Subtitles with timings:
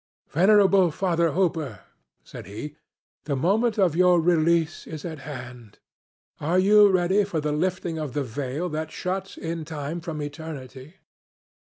[0.31, 1.81] "Venerable Father Hooper,"
[2.23, 2.75] said he,
[3.25, 5.77] "the moment of your release is at hand.
[6.39, 10.95] Are you ready for the lifting of the veil that shuts in time from eternity?"